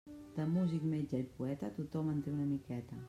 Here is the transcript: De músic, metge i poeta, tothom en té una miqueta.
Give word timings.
De 0.37 0.45
músic, 0.53 0.87
metge 0.93 1.19
i 1.25 1.27
poeta, 1.35 1.71
tothom 1.77 2.11
en 2.15 2.25
té 2.29 2.35
una 2.39 2.49
miqueta. 2.55 2.99